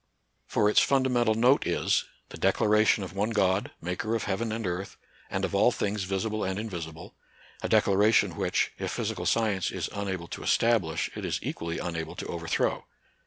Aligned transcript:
For 0.47 0.67
its 0.67 0.79
fundamental 0.79 1.35
note 1.35 1.67
is, 1.67 2.05
the 2.29 2.37
declaration 2.39 3.03
of 3.03 3.13
one 3.13 3.29
God, 3.29 3.69
maker 3.79 4.15
of 4.15 4.23
heaven 4.23 4.51
and 4.51 4.65
earth, 4.65 4.97
and 5.29 5.45
of 5.45 5.53
all 5.53 5.71
things, 5.71 6.05
visible 6.05 6.43
and 6.43 6.57
invisible,— 6.57 7.13
a 7.61 7.69
declaration 7.69 8.35
which, 8.35 8.71
if 8.79 8.89
physical 8.89 9.27
science 9.27 9.69
is 9.69 9.91
unable 9.93 10.27
to 10.29 10.41
establish, 10.41 11.11
it 11.15 11.23
is 11.23 11.37
equally 11.43 11.77
unable 11.77 12.15
to 12.15 12.25
overthrow. 12.25 12.85